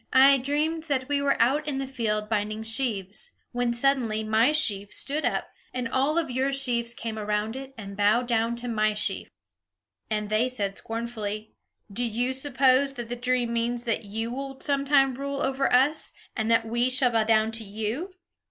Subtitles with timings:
[0.13, 4.91] I dreamed that we were out in the field binding sheaves, when suddenly my sheaf
[4.91, 9.29] stood up, and all your sheaves came around it and bowed down to my sheaf!"
[10.09, 11.53] And they said scornfully,
[11.93, 16.11] "Do you suppose that the dream means that you will some time rule over us,
[16.35, 18.15] and that we shall bow down to you?"